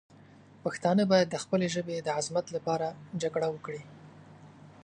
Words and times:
پښتانه 0.63 1.03
باید 1.11 1.27
د 1.31 1.35
خپلې 1.43 1.67
ژبې 1.75 1.95
د 2.01 2.07
عظمت 2.17 2.45
لپاره 2.55 2.87
جګړه 3.21 3.47
وکړي. 3.51 3.81